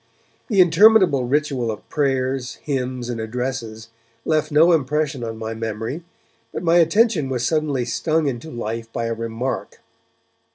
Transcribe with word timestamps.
The 0.47 0.61
interminable 0.61 1.25
ritual 1.25 1.69
of 1.69 1.87
prayers, 1.87 2.55
hymns 2.63 3.07
and 3.07 3.21
addresses 3.21 3.89
left 4.25 4.51
no 4.51 4.71
impression 4.71 5.23
on 5.23 5.37
my 5.37 5.53
memory, 5.53 6.01
but 6.51 6.63
my 6.63 6.77
attention 6.77 7.29
was 7.29 7.45
suddenly 7.45 7.85
stung 7.85 8.25
into 8.27 8.49
life 8.49 8.91
by 8.91 9.05
a 9.05 9.13
remark. 9.13 9.79